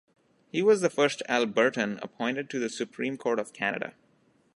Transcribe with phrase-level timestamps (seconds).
[0.51, 3.93] He was the first Albertan appointed to the Supreme Court of Canada.